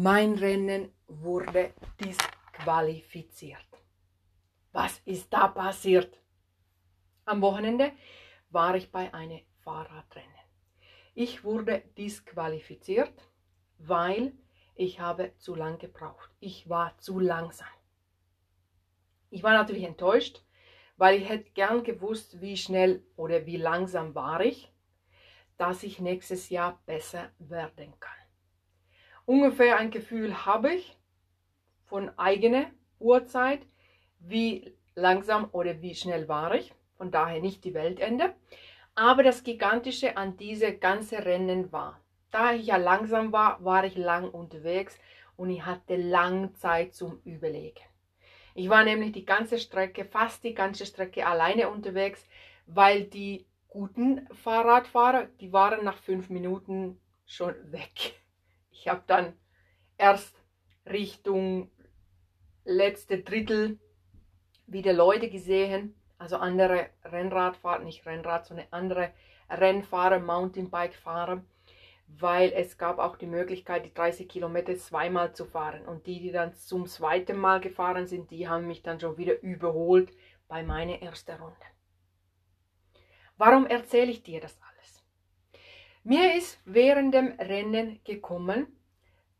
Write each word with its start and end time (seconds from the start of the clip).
Mein 0.00 0.34
Rennen 0.34 0.92
wurde 1.08 1.74
disqualifiziert. 2.00 3.66
Was 4.70 5.00
ist 5.04 5.32
da 5.32 5.48
passiert? 5.48 6.22
Am 7.24 7.42
Wochenende 7.42 7.90
war 8.50 8.76
ich 8.76 8.92
bei 8.92 9.12
einem 9.12 9.40
Fahrradrennen. 9.64 10.30
Ich 11.16 11.42
wurde 11.42 11.80
disqualifiziert, 11.96 13.12
weil 13.78 14.34
ich 14.76 15.00
habe 15.00 15.32
zu 15.38 15.56
lang 15.56 15.78
gebraucht. 15.78 16.30
Ich 16.38 16.68
war 16.68 16.96
zu 16.98 17.18
langsam. 17.18 17.66
Ich 19.30 19.42
war 19.42 19.54
natürlich 19.54 19.82
enttäuscht, 19.82 20.44
weil 20.96 21.20
ich 21.20 21.28
hätte 21.28 21.50
gern 21.54 21.82
gewusst, 21.82 22.40
wie 22.40 22.56
schnell 22.56 23.04
oder 23.16 23.46
wie 23.46 23.56
langsam 23.56 24.14
war 24.14 24.42
ich, 24.42 24.72
dass 25.56 25.82
ich 25.82 25.98
nächstes 25.98 26.50
Jahr 26.50 26.80
besser 26.86 27.32
werden 27.40 27.98
kann. 27.98 28.17
Ungefähr 29.28 29.76
ein 29.76 29.90
Gefühl 29.90 30.46
habe 30.46 30.72
ich 30.72 30.96
von 31.84 32.10
eigener 32.18 32.64
Uhrzeit, 32.98 33.60
wie 34.20 34.74
langsam 34.94 35.50
oder 35.52 35.82
wie 35.82 35.94
schnell 35.94 36.28
war 36.28 36.54
ich. 36.54 36.72
Von 36.96 37.10
daher 37.10 37.42
nicht 37.42 37.62
die 37.64 37.74
Weltende. 37.74 38.32
Aber 38.94 39.22
das 39.22 39.42
Gigantische 39.42 40.16
an 40.16 40.38
diese 40.38 40.72
ganze 40.72 41.26
Rennen 41.26 41.70
war, 41.72 42.00
da 42.30 42.54
ich 42.54 42.68
ja 42.68 42.78
langsam 42.78 43.30
war, 43.30 43.62
war 43.62 43.84
ich 43.84 43.96
lang 43.96 44.30
unterwegs 44.30 44.98
und 45.36 45.50
ich 45.50 45.66
hatte 45.66 45.96
lang 45.96 46.54
Zeit 46.54 46.94
zum 46.94 47.20
Überlegen. 47.26 47.84
Ich 48.54 48.70
war 48.70 48.82
nämlich 48.82 49.12
die 49.12 49.26
ganze 49.26 49.58
Strecke, 49.58 50.06
fast 50.06 50.42
die 50.42 50.54
ganze 50.54 50.86
Strecke 50.86 51.26
alleine 51.26 51.68
unterwegs, 51.68 52.26
weil 52.64 53.04
die 53.04 53.44
guten 53.68 54.26
Fahrradfahrer, 54.32 55.26
die 55.38 55.52
waren 55.52 55.84
nach 55.84 55.98
fünf 55.98 56.30
Minuten 56.30 56.98
schon 57.26 57.54
weg. 57.70 58.14
Ich 58.80 58.86
habe 58.86 59.02
dann 59.08 59.34
erst 59.96 60.40
Richtung 60.86 61.70
letzte 62.64 63.18
Drittel 63.18 63.80
wieder 64.66 64.92
Leute 64.92 65.28
gesehen, 65.28 65.94
also 66.16 66.36
andere 66.36 66.90
Rennradfahrer, 67.04 67.82
nicht 67.82 68.06
Rennrad, 68.06 68.46
sondern 68.46 68.66
andere 68.70 69.12
Rennfahrer, 69.50 70.20
Mountainbike-Fahrer, 70.20 71.42
weil 72.06 72.52
es 72.52 72.78
gab 72.78 72.98
auch 72.98 73.16
die 73.16 73.26
Möglichkeit, 73.26 73.84
die 73.84 73.92
30 73.92 74.28
Kilometer 74.28 74.76
zweimal 74.76 75.34
zu 75.34 75.44
fahren. 75.44 75.84
Und 75.86 76.06
die, 76.06 76.20
die 76.20 76.30
dann 76.30 76.54
zum 76.54 76.86
zweiten 76.86 77.36
Mal 77.36 77.60
gefahren 77.60 78.06
sind, 78.06 78.30
die 78.30 78.48
haben 78.48 78.66
mich 78.66 78.82
dann 78.82 79.00
schon 79.00 79.16
wieder 79.16 79.40
überholt 79.40 80.12
bei 80.46 80.62
meiner 80.62 81.02
ersten 81.02 81.32
Runde. 81.32 81.56
Warum 83.36 83.66
erzähle 83.66 84.10
ich 84.10 84.22
dir 84.22 84.40
das? 84.40 84.58
Mir 86.04 86.34
ist 86.34 86.60
während 86.64 87.14
dem 87.14 87.32
Rennen 87.38 88.00
gekommen, 88.04 88.66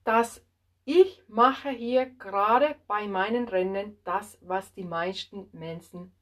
dass 0.04 0.44
ich 0.84 1.22
mache 1.28 1.70
hier 1.70 2.06
gerade 2.06 2.76
bei 2.86 3.06
meinen 3.06 3.46
Rennen 3.48 3.98
das, 4.04 4.38
was 4.40 4.72
die 4.72 4.84
meisten 4.84 5.48
Menschen 5.52 6.12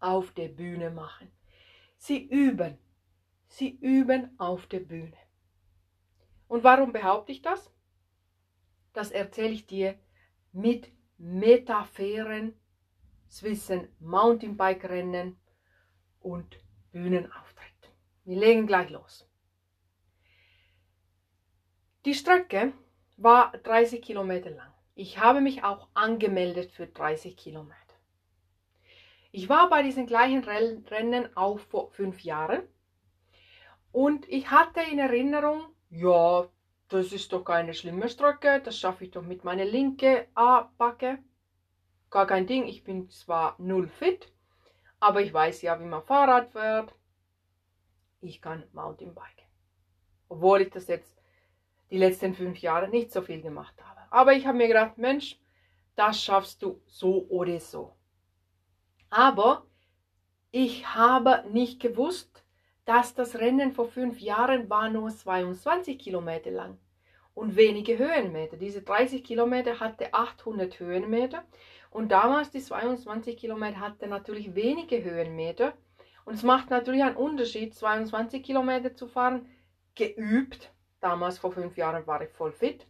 auf 0.00 0.32
der 0.32 0.48
Bühne 0.48 0.90
machen. 0.90 1.30
Sie 1.96 2.26
üben. 2.26 2.78
Sie 3.48 3.70
üben 3.80 4.38
auf 4.38 4.66
der 4.66 4.80
Bühne. 4.80 5.16
Und 6.48 6.64
warum 6.64 6.92
behaupte 6.92 7.32
ich 7.32 7.42
das? 7.42 7.72
Das 8.92 9.10
erzähle 9.10 9.52
ich 9.52 9.66
dir 9.66 9.98
mit 10.52 10.90
Metapheren 11.18 12.58
zwischen 13.28 13.88
Mountainbike-Rennen 14.00 15.38
und 16.20 16.58
Bühnenauftritt. 16.92 17.92
Wir 18.24 18.36
legen 18.36 18.66
gleich 18.66 18.90
los. 18.90 19.25
Die 22.06 22.14
Strecke 22.14 22.72
war 23.16 23.50
30 23.64 24.00
Kilometer 24.00 24.50
lang. 24.50 24.72
Ich 24.94 25.18
habe 25.18 25.40
mich 25.40 25.64
auch 25.64 25.88
angemeldet 25.94 26.70
für 26.70 26.86
30 26.86 27.36
Kilometer. 27.36 27.74
Ich 29.32 29.48
war 29.48 29.68
bei 29.68 29.82
diesen 29.82 30.06
gleichen 30.06 30.44
Rennen 30.44 31.36
auch 31.36 31.58
vor 31.58 31.90
fünf 31.90 32.20
Jahren 32.20 32.62
und 33.90 34.28
ich 34.28 34.52
hatte 34.52 34.82
in 34.82 35.00
Erinnerung, 35.00 35.64
ja, 35.90 36.48
das 36.86 37.10
ist 37.10 37.32
doch 37.32 37.42
keine 37.42 37.74
schlimme 37.74 38.08
Strecke, 38.08 38.60
das 38.64 38.78
schaffe 38.78 39.02
ich 39.02 39.10
doch 39.10 39.22
mit 39.22 39.42
meiner 39.42 39.64
linke 39.64 40.28
A-Backe. 40.36 41.18
Gar 42.10 42.28
kein 42.28 42.46
Ding, 42.46 42.66
ich 42.68 42.84
bin 42.84 43.10
zwar 43.10 43.56
null 43.58 43.88
fit, 43.88 44.32
aber 45.00 45.22
ich 45.22 45.34
weiß 45.34 45.60
ja, 45.62 45.80
wie 45.80 45.86
man 45.86 46.04
Fahrrad 46.04 46.52
fährt. 46.52 46.94
Ich 48.20 48.40
kann 48.40 48.62
Mountainbiken. 48.72 49.44
Obwohl 50.28 50.60
ich 50.60 50.70
das 50.70 50.86
jetzt 50.86 51.15
die 51.90 51.98
letzten 51.98 52.34
fünf 52.34 52.58
Jahre 52.58 52.88
nicht 52.88 53.12
so 53.12 53.22
viel 53.22 53.42
gemacht 53.42 53.74
habe. 53.82 54.00
Aber 54.10 54.32
ich 54.32 54.46
habe 54.46 54.58
mir 54.58 54.68
gedacht, 54.68 54.98
Mensch, 54.98 55.38
das 55.94 56.22
schaffst 56.22 56.62
du 56.62 56.80
so 56.86 57.26
oder 57.28 57.58
so. 57.60 57.92
Aber 59.10 59.66
ich 60.50 60.94
habe 60.94 61.44
nicht 61.52 61.80
gewusst, 61.80 62.44
dass 62.84 63.14
das 63.14 63.36
Rennen 63.36 63.72
vor 63.72 63.88
fünf 63.88 64.20
Jahren 64.20 64.70
war 64.70 64.88
nur 64.88 65.10
22 65.10 65.98
Kilometer 65.98 66.50
lang 66.50 66.78
und 67.34 67.56
wenige 67.56 67.98
Höhenmeter. 67.98 68.56
Diese 68.56 68.82
30 68.82 69.22
Kilometer 69.22 69.80
hatte 69.80 70.14
800 70.14 70.80
Höhenmeter 70.80 71.44
und 71.90 72.10
damals 72.10 72.50
die 72.50 72.60
22 72.60 73.36
Kilometer 73.36 73.80
hatte 73.80 74.06
natürlich 74.06 74.54
wenige 74.54 75.02
Höhenmeter. 75.04 75.74
Und 76.24 76.34
es 76.34 76.42
macht 76.42 76.70
natürlich 76.70 77.02
einen 77.02 77.16
Unterschied, 77.16 77.74
22 77.74 78.42
Kilometer 78.42 78.94
zu 78.94 79.06
fahren, 79.06 79.46
geübt. 79.94 80.72
Damals 81.00 81.38
vor 81.38 81.52
fünf 81.52 81.76
Jahren 81.76 82.06
war 82.06 82.22
ich 82.22 82.30
voll 82.30 82.52
fit, 82.52 82.86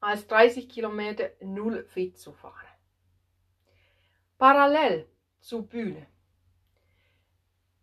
als 0.00 0.26
30 0.26 0.68
Kilometer 0.68 1.30
null 1.40 1.84
fit 1.84 2.18
zu 2.18 2.32
fahren. 2.32 2.66
Parallel 4.38 5.08
zur 5.40 5.62
Bühne. 5.66 6.06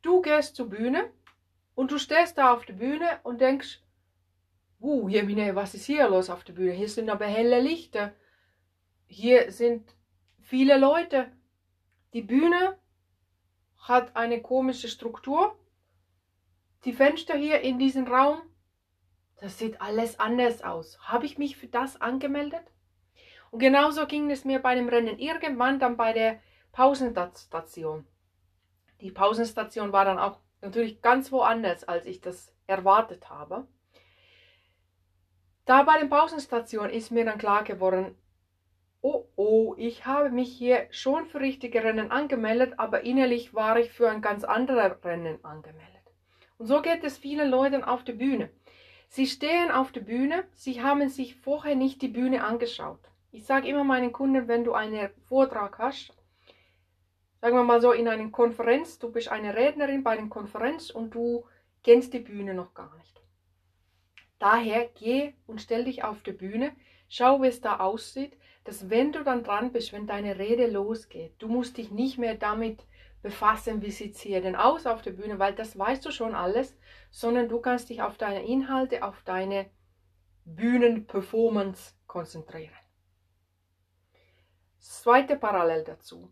Du 0.02 0.22
gehst 0.22 0.56
zur 0.56 0.70
Bühne 0.70 1.12
und 1.75 1.91
du 1.91 1.97
stehst 1.97 2.38
da 2.38 2.53
auf 2.53 2.66
der 2.66 2.74
Bühne 2.74 3.20
und 3.24 3.40
denkst, 3.40 3.81
uh, 4.81 5.08
Jemine, 5.08 5.56
was 5.56 5.74
ist 5.74 5.86
hier 5.86 6.09
los 6.09 6.30
auf 6.30 6.44
der 6.44 6.53
Bühne? 6.53 6.74
Hier 6.74 6.90
sind 6.90 7.09
aber 7.09 7.25
helle 7.25 7.62
Lichter. 7.62 8.14
Hier 9.08 9.52
sind 9.52 9.96
viele 10.40 10.78
Leute. 10.78 11.31
Die 12.14 12.22
Bühne 12.22 12.78
hat 13.78 14.16
eine 14.16 14.41
komische 14.41 14.88
Struktur. 14.88 15.58
Die 16.86 16.94
Fenster 16.94 17.36
hier 17.36 17.62
in 17.62 17.78
diesem 17.78 18.08
Raum, 18.08 18.41
das 19.41 19.57
sieht 19.57 19.81
alles 19.81 20.19
anders 20.19 20.63
aus. 20.63 21.00
Habe 21.02 21.25
ich 21.25 21.40
mich 21.40 21.57
für 21.57 21.68
das 21.68 22.00
angemeldet? 22.00 22.63
Und 23.50 23.59
genauso 23.59 24.06
ging 24.06 24.29
es 24.29 24.46
mir 24.46 24.59
bei 24.59 24.75
dem 24.75 24.88
Rennen. 24.88 25.18
Irgendwann 25.18 25.79
dann 25.79 25.97
bei 25.97 26.13
der 26.13 26.40
Pausenstation. 26.72 28.06
Die 29.02 29.12
Pausenstation 29.12 29.91
war 29.91 30.06
dann 30.06 30.19
auch 30.19 30.38
natürlich 30.62 31.02
ganz 31.02 31.31
woanders, 31.31 31.84
als 31.84 32.06
ich 32.06 32.22
das 32.22 32.56
erwartet 32.68 33.29
habe. 33.29 33.68
Da 35.66 35.84
bei 35.84 35.97
den 35.97 36.09
Pausenstationen 36.09 36.91
ist 36.91 37.12
mir 37.12 37.25
dann 37.25 37.40
klar 37.40 37.63
geworden, 37.63 38.16
oh 39.02 39.25
oh, 39.35 39.73
ich 39.75 40.06
habe 40.06 40.29
mich 40.29 40.56
hier 40.56 40.85
schon 40.91 41.25
für 41.25 41.40
richtige 41.40 41.84
Rennen 41.84 42.12
angemeldet, 42.12 42.75
aber 42.78 43.02
innerlich 43.02 43.56
war 43.56 43.79
ich 43.79 43.91
für 43.91 44.08
ein 44.09 44.22
ganz 44.22 44.44
anderes 44.44 45.03
Rennen 45.03 45.44
angemeldet. 45.44 45.90
Und 46.59 46.68
so 46.68 46.84
geht 46.84 47.03
es 47.03 47.18
vielen 47.18 47.50
Leuten 47.50 47.84
auf 47.84 48.03
der 48.03 48.13
Bühne. 48.13 48.52
Sie 49.13 49.27
stehen 49.27 49.72
auf 49.72 49.91
der 49.91 49.99
Bühne, 49.99 50.45
sie 50.53 50.81
haben 50.81 51.09
sich 51.09 51.35
vorher 51.35 51.75
nicht 51.75 52.01
die 52.01 52.07
Bühne 52.07 52.45
angeschaut. 52.45 53.01
Ich 53.33 53.44
sage 53.45 53.67
immer 53.67 53.83
meinen 53.83 54.13
Kunden, 54.13 54.47
wenn 54.47 54.63
du 54.63 54.72
einen 54.72 55.09
Vortrag 55.27 55.79
hast, 55.79 56.13
sagen 57.41 57.57
wir 57.57 57.66
mal 57.66 57.81
so 57.81 57.91
in 57.91 58.07
einer 58.07 58.29
Konferenz, 58.29 58.99
du 58.99 59.11
bist 59.11 59.27
eine 59.27 59.53
Rednerin 59.53 60.01
bei 60.01 60.11
einer 60.11 60.29
Konferenz 60.29 60.91
und 60.91 61.13
du 61.13 61.44
kennst 61.83 62.13
die 62.13 62.19
Bühne 62.19 62.53
noch 62.53 62.73
gar 62.73 62.95
nicht. 62.99 63.22
Daher 64.39 64.88
geh 64.97 65.33
und 65.46 65.61
stell 65.61 65.84
dich 65.84 66.05
auf 66.05 66.23
die 66.23 66.31
Bühne, 66.31 66.72
schau, 67.09 67.41
wie 67.41 67.47
es 67.47 67.59
da 67.59 67.81
aussieht, 67.81 68.37
dass 68.64 68.90
wenn 68.90 69.11
du 69.11 69.25
dann 69.25 69.43
dran 69.43 69.73
bist, 69.73 69.91
wenn 69.91 70.07
deine 70.07 70.40
Rede 70.40 70.67
losgeht, 70.67 71.34
du 71.40 71.49
musst 71.49 71.75
dich 71.75 71.91
nicht 71.91 72.17
mehr 72.17 72.35
damit 72.35 72.79
befassen, 73.22 73.82
wie 73.82 73.91
sieht 73.91 74.16
es 74.16 74.22
hier 74.22 74.41
denn 74.41 74.56
aus 74.56 74.85
auf 74.85 75.02
der 75.02 75.12
Bühne, 75.12 75.40
weil 75.40 75.53
das 75.53 75.78
weißt 75.78 76.06
du 76.06 76.12
schon 76.12 76.35
alles, 76.35 76.78
sondern 77.09 77.50
du 77.50 77.59
kannst 77.59 77.90
dich 77.90 78.02
auf 78.02 78.18
deine 78.18 78.46
Inhalte, 78.46 79.03
auf 79.03 79.22
deine 79.23 79.70
Bühnenperformance 80.46 81.94
konzentrieren. 82.08 82.73
Zweite 84.79 85.35
Parallel 85.35 85.84
dazu. 85.84 86.32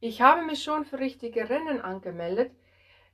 Ich 0.00 0.20
habe 0.20 0.42
mich 0.42 0.62
schon 0.62 0.84
für 0.84 0.98
richtige 0.98 1.48
Rennen 1.48 1.80
angemeldet. 1.80 2.52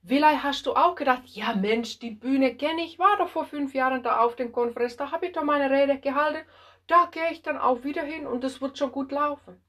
Vielleicht 0.06 0.43
hast 0.43 0.67
du 0.67 0.75
auch 0.75 0.94
gedacht, 0.94 1.22
ja 1.26 1.55
Mensch, 1.55 1.99
die 1.99 2.10
Bühne 2.10 2.56
kenne 2.56 2.82
ich, 2.82 2.99
war 2.99 3.17
doch 3.17 3.28
vor 3.28 3.46
fünf 3.46 3.75
Jahren 3.75 4.02
da 4.02 4.20
auf 4.20 4.37
der 4.37 4.50
Konferenz, 4.50 4.96
da 4.96 5.10
habe 5.10 5.26
ich 5.26 5.32
doch 5.32 5.44
meine 5.44 5.70
Rede 5.70 5.99
gehalten 5.99 6.44
da 6.87 7.08
gehe 7.10 7.31
ich 7.32 7.43
dann 7.43 7.58
auch 7.58 7.82
wieder 7.84 8.02
hin 8.02 8.26
und 8.26 8.44
es 8.44 8.60
wird 8.60 8.78
schon 8.78 8.93
gut 8.93 9.10
laufen. 9.10 9.60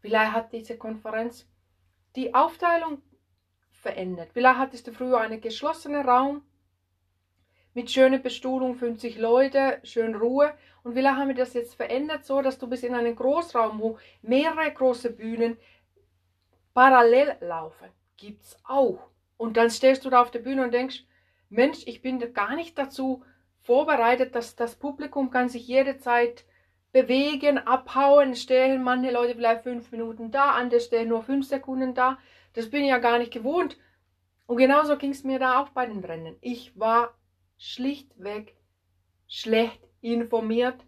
Vielleicht 0.00 0.32
hat 0.32 0.52
diese 0.52 0.78
Konferenz 0.78 1.48
die 2.16 2.34
Aufteilung 2.34 3.02
verändert. 3.70 4.30
Vielleicht 4.32 4.58
hattest 4.58 4.86
du 4.86 4.92
früher 4.92 5.18
einen 5.18 5.40
geschlossenen 5.40 6.08
Raum 6.08 6.42
mit 7.74 7.90
schöner 7.90 8.18
Bestuhlung, 8.18 8.74
50 8.74 9.18
Leute, 9.18 9.80
schön 9.84 10.14
Ruhe. 10.14 10.54
Und 10.82 10.96
lange 10.96 11.18
haben 11.18 11.28
wir 11.28 11.34
das 11.34 11.52
jetzt 11.52 11.74
verändert, 11.74 12.24
so 12.24 12.40
dass 12.40 12.58
du 12.58 12.66
bist 12.68 12.84
in 12.84 12.94
einem 12.94 13.14
Großraum, 13.14 13.78
wo 13.80 13.98
mehrere 14.22 14.72
große 14.72 15.10
Bühnen 15.10 15.58
parallel 16.72 17.36
laufen. 17.40 17.88
Gibt's 18.16 18.56
auch. 18.64 19.10
Und 19.36 19.56
dann 19.58 19.70
stehst 19.70 20.04
du 20.04 20.10
da 20.10 20.22
auf 20.22 20.30
der 20.30 20.38
Bühne 20.38 20.64
und 20.64 20.72
denkst, 20.72 21.04
Mensch, 21.50 21.86
ich 21.86 22.02
bin 22.02 22.18
gar 22.32 22.56
nicht 22.56 22.78
dazu 22.78 23.22
vorbereitet, 23.60 24.34
dass 24.34 24.56
das 24.56 24.76
Publikum 24.76 25.30
kann 25.30 25.48
sich 25.48 25.68
jederzeit 25.68 26.44
bewegen, 26.96 27.58
abhauen, 27.58 28.34
stehen 28.34 28.82
manche 28.82 29.10
Leute 29.10 29.34
vielleicht 29.34 29.64
fünf 29.64 29.92
Minuten 29.92 30.30
da, 30.30 30.52
andere 30.52 30.80
stehen 30.80 31.10
nur 31.10 31.22
fünf 31.22 31.46
Sekunden 31.46 31.92
da. 31.92 32.18
Das 32.54 32.70
bin 32.70 32.84
ich 32.84 32.88
ja 32.88 32.96
gar 32.96 33.18
nicht 33.18 33.34
gewohnt. 33.34 33.76
Und 34.46 34.56
genauso 34.56 34.96
ging 34.96 35.10
es 35.10 35.22
mir 35.22 35.38
da 35.38 35.60
auch 35.60 35.68
bei 35.68 35.84
den 35.84 36.02
Rennen. 36.02 36.38
Ich 36.40 36.72
war 36.80 37.14
schlichtweg 37.58 38.56
schlecht 39.28 39.86
informiert, 40.00 40.86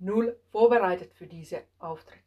null 0.00 0.36
vorbereitet 0.50 1.14
für 1.14 1.28
diese 1.28 1.62
Auftritt. 1.78 2.24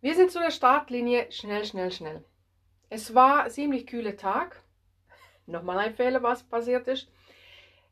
Wir 0.00 0.14
sind 0.14 0.30
zu 0.30 0.38
der 0.38 0.52
Startlinie 0.52 1.30
schnell, 1.32 1.66
schnell, 1.66 1.92
schnell. 1.92 2.24
Es 2.88 3.14
war 3.14 3.50
ziemlich 3.50 3.86
kühler 3.86 4.16
Tag. 4.16 4.62
Nochmal 5.46 5.80
ein 5.80 5.94
Fehler, 5.94 6.22
was 6.22 6.44
passiert 6.44 6.88
ist. 6.88 7.10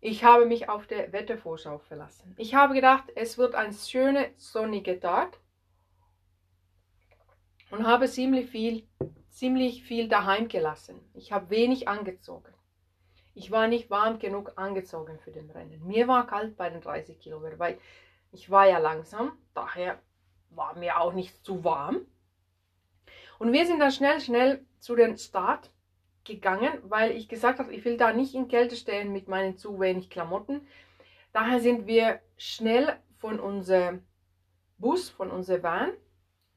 Ich 0.05 0.25
habe 0.25 0.47
mich 0.47 0.69
auf 0.69 0.89
der 0.89 1.13
Wettervorschau 1.13 1.79
verlassen. 1.79 2.35
Ich 2.37 2.57
habe 2.57 2.75
gedacht, 2.75 3.05
es 3.15 3.39
wird 3.39 3.55
ein 3.55 3.73
schöner 3.73 4.27
sonniger 4.37 4.99
Tag 4.99 5.39
und 7.71 7.87
habe 7.87 8.09
ziemlich 8.09 8.51
viel, 8.51 8.89
ziemlich 9.31 9.85
viel 9.85 10.09
daheim 10.09 10.49
gelassen. 10.49 10.99
Ich 11.15 11.31
habe 11.31 11.51
wenig 11.51 11.87
angezogen. 11.87 12.53
Ich 13.35 13.53
war 13.53 13.69
nicht 13.69 13.91
warm 13.91 14.19
genug 14.19 14.55
angezogen 14.57 15.21
für 15.21 15.31
den 15.31 15.49
Rennen. 15.51 15.87
Mir 15.87 16.09
war 16.09 16.27
kalt 16.27 16.57
bei 16.57 16.69
den 16.69 16.81
30 16.81 17.21
Kilometern, 17.21 17.61
weil 17.61 17.79
ich 18.33 18.51
war 18.51 18.67
ja 18.69 18.79
langsam, 18.79 19.39
daher 19.55 20.01
war 20.51 20.77
mir 20.77 21.01
auch 21.01 21.13
nicht 21.13 21.45
zu 21.45 21.63
warm. 21.63 22.05
Und 23.39 23.53
wir 23.53 23.67
sind 23.67 23.79
dann 23.79 23.93
schnell, 23.93 24.21
schnell 24.21 24.67
zu 24.81 24.97
den 24.97 25.17
Start 25.17 25.71
gegangen, 26.25 26.73
weil 26.85 27.13
ich 27.13 27.29
gesagt 27.29 27.59
habe, 27.59 27.75
ich 27.75 27.85
will 27.85 27.97
da 27.97 28.13
nicht 28.13 28.35
in 28.35 28.49
Kälte 28.49 28.77
stehen 28.77 29.13
mit 29.13 29.29
meinen 29.29 29.57
zu 29.57 29.81
wenig 29.81 30.11
Klamotten. 30.11 30.67
Daher 31.33 31.61
sind 31.61 31.87
wir 31.87 32.21
schnell 32.37 32.97
von 33.19 33.41
unserem 33.41 34.03
Bus, 34.79 35.09
von 35.09 35.31
unserer 35.31 35.63
Van 35.63 35.93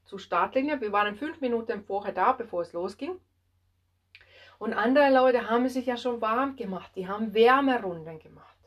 zur 0.04 0.18
Startlinie. 0.18 0.80
Wir 0.80 0.92
waren 0.92 1.16
fünf 1.16 1.40
Minuten 1.40 1.84
vorher 1.84 2.12
da, 2.12 2.32
bevor 2.32 2.62
es 2.62 2.72
losging. 2.72 3.20
Und 4.58 4.72
andere 4.72 5.12
Leute 5.12 5.50
haben 5.50 5.68
sich 5.68 5.86
ja 5.86 5.96
schon 5.96 6.20
warm 6.20 6.56
gemacht. 6.56 6.92
Die 6.96 7.08
haben 7.08 7.34
Wärmerunden 7.34 8.18
gemacht. 8.18 8.58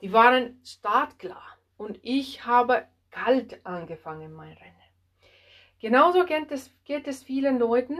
Die 0.00 0.12
waren 0.12 0.60
startklar. 0.64 1.58
Und 1.76 1.98
ich 2.02 2.44
habe 2.46 2.86
kalt 3.10 3.64
angefangen, 3.64 4.32
mein 4.32 4.52
Rennen. 4.52 4.74
Genauso 5.80 6.24
geht 6.24 6.50
es, 6.50 6.70
geht 6.84 7.06
es 7.06 7.22
vielen 7.22 7.58
Leuten, 7.58 7.98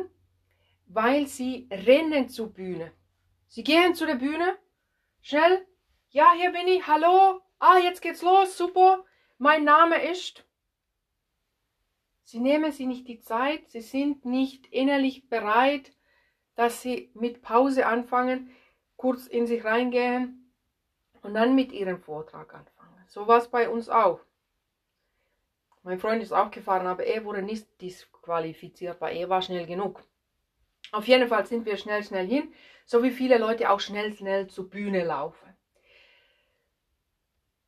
weil 0.87 1.27
sie 1.27 1.69
rennen 1.71 2.29
zur 2.29 2.53
Bühne. 2.53 2.93
Sie 3.49 3.63
gehen 3.63 3.95
zu 3.95 4.07
der 4.07 4.17
Bühne, 4.17 4.57
schnell, 5.23 5.67
ja, 6.11 6.33
hier 6.37 6.53
bin 6.53 6.69
ich, 6.69 6.87
hallo, 6.87 7.41
ah, 7.59 7.79
jetzt 7.79 8.03
geht's 8.03 8.23
los, 8.23 8.57
super, 8.57 9.05
mein 9.39 9.65
Name 9.65 10.11
ist. 10.11 10.45
Sie 12.23 12.41
nehmen 12.41 12.73
sich 12.73 12.87
nicht 12.87 13.07
die 13.07 13.21
Zeit, 13.21 13.69
sie 13.71 13.81
sind 13.81 14.25
nicht 14.25 14.67
innerlich 14.69 15.29
bereit, 15.29 15.93
dass 16.55 16.83
sie 16.83 17.11
mit 17.15 17.43
Pause 17.43 17.87
anfangen, 17.87 18.51
kurz 18.97 19.27
in 19.27 19.47
sich 19.47 19.65
reingehen 19.65 20.53
und 21.23 21.35
dann 21.35 21.55
mit 21.55 21.73
ihrem 21.73 22.01
Vortrag 22.01 22.55
anfangen. 22.55 23.05
So 23.09 23.27
war 23.27 23.39
es 23.39 23.49
bei 23.49 23.69
uns 23.69 23.89
auch. 23.89 24.21
Mein 25.83 25.99
Freund 25.99 26.23
ist 26.23 26.33
auch 26.33 26.51
gefahren, 26.51 26.87
aber 26.87 27.05
er 27.05 27.25
wurde 27.25 27.43
nicht 27.43 27.81
disqualifiziert, 27.81 29.01
weil 29.01 29.17
er 29.17 29.29
war 29.29 29.43
schnell 29.43 29.67
genug. 29.67 30.03
Auf 30.93 31.09
jeden 31.09 31.29
Fall 31.29 31.47
sind 31.47 31.67
wir 31.67 31.77
schnell, 31.77 32.03
schnell 32.05 32.27
hin, 32.27 32.53
so 32.87 33.03
wie 33.03 33.11
viele 33.11 33.39
Leute 33.39 33.71
auch 33.71 33.81
schnell, 33.81 34.15
schnell 34.15 34.49
zur 34.49 34.69
Bühne 34.69 35.05
laufen. 35.05 35.55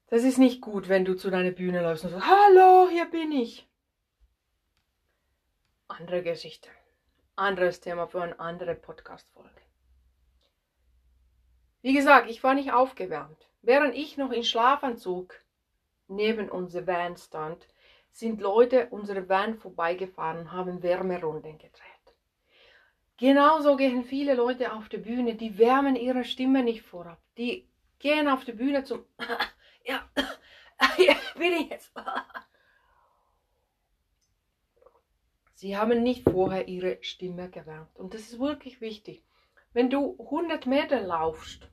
Das 0.08 0.22
ist 0.22 0.38
nicht 0.38 0.60
gut, 0.60 0.88
wenn 0.88 1.04
du 1.04 1.14
zu 1.14 1.30
deiner 1.30 1.50
Bühne 1.50 1.82
läufst 1.82 2.04
und 2.04 2.10
sagst, 2.10 2.26
hallo, 2.26 2.88
hier 2.88 3.06
bin 3.06 3.32
ich. 3.32 3.66
Andere 5.88 6.22
Geschichte. 6.22 6.68
Anderes 7.34 7.80
Thema 7.80 8.06
für 8.06 8.22
eine 8.22 8.38
andere 8.38 8.74
Podcast-Folge. 8.74 9.50
Wie 11.82 11.92
gesagt, 11.92 12.30
ich 12.30 12.42
war 12.42 12.54
nicht 12.54 12.72
aufgewärmt. 12.72 13.48
Während 13.62 13.94
ich 13.94 14.16
noch 14.16 14.30
in 14.30 14.44
Schlafanzug 14.44 15.34
neben 16.08 16.48
unser 16.48 16.86
Van 16.86 17.16
stand, 17.16 17.66
sind 18.10 18.40
Leute 18.40 18.88
unsere 18.90 19.28
Van 19.28 19.56
vorbeigefahren 19.56 20.38
und 20.38 20.52
haben 20.52 20.82
Wärmerunden 20.82 21.58
gedreht. 21.58 21.95
Genauso 23.18 23.76
gehen 23.76 24.04
viele 24.04 24.34
Leute 24.34 24.72
auf 24.72 24.88
die 24.88 24.98
Bühne, 24.98 25.34
die 25.36 25.56
wärmen 25.58 25.96
ihre 25.96 26.24
Stimme 26.24 26.62
nicht 26.62 26.82
vorab. 26.82 27.18
Die 27.38 27.66
gehen 27.98 28.28
auf 28.28 28.44
die 28.44 28.52
Bühne 28.52 28.84
zum, 28.84 29.04
ja, 29.84 30.06
bin 31.38 31.52
ich 31.52 31.70
jetzt. 31.70 31.92
Sie 35.54 35.76
haben 35.76 36.02
nicht 36.02 36.28
vorher 36.28 36.68
ihre 36.68 36.98
Stimme 37.00 37.48
gewärmt. 37.48 37.96
Und 37.96 38.12
das 38.12 38.20
ist 38.22 38.38
wirklich 38.38 38.82
wichtig. 38.82 39.24
Wenn 39.72 39.88
du 39.88 40.18
100 40.18 40.66
Meter 40.66 41.00
laufst, 41.00 41.70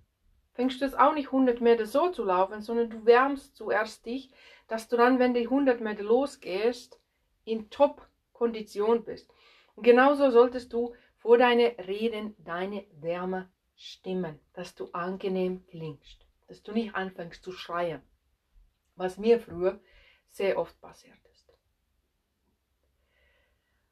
fängst 0.53 0.79
du 0.79 0.85
es 0.85 0.95
auch 0.95 1.13
nicht 1.13 1.27
100 1.27 1.59
Meter 1.59 1.85
so 1.85 2.09
zu 2.09 2.23
laufen, 2.23 2.61
sondern 2.61 2.89
du 2.89 3.05
wärmst 3.05 3.57
zuerst 3.57 4.05
dich, 4.05 4.31
dass 4.69 4.87
du 4.87 4.95
dann, 4.95 5.19
wenn 5.19 5.33
die 5.33 5.43
100 5.43 5.81
Meter 5.81 6.03
losgehst, 6.03 7.01
in 7.43 7.69
Top-Kondition 7.69 9.03
bist. 9.03 9.29
Und 9.75 9.83
genauso 9.83 10.31
solltest 10.31 10.71
du 10.71 10.93
vor 11.23 11.37
deine 11.37 11.77
Reden 11.87 12.35
deine 12.43 12.85
Wärme 12.99 13.49
stimmen, 13.77 14.39
dass 14.51 14.75
du 14.75 14.89
angenehm 14.91 15.65
klingst, 15.67 16.27
dass 16.47 16.61
du 16.63 16.73
nicht 16.73 16.95
anfängst 16.95 17.41
zu 17.41 17.53
schreien, 17.53 18.01
was 18.97 19.17
mir 19.17 19.39
früher 19.39 19.79
sehr 20.29 20.57
oft 20.57 20.79
passiert 20.81 21.17
ist. 21.31 21.49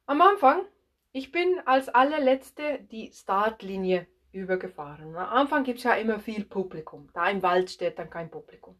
Am 0.04 0.20
Anfang, 0.20 0.60
ich 1.12 1.32
bin 1.32 1.58
als 1.64 1.88
allerletzte 1.88 2.80
die 2.90 3.10
Startlinie 3.14 4.06
übergefahren. 4.32 5.16
Am 5.16 5.28
Anfang 5.30 5.64
gibt 5.64 5.78
es 5.78 5.84
ja 5.84 5.94
immer 5.94 6.20
viel 6.20 6.44
Publikum. 6.44 7.08
Da 7.14 7.30
im 7.30 7.42
Wald 7.42 7.70
steht 7.70 7.98
dann 7.98 8.10
kein 8.10 8.30
Publikum. 8.30 8.78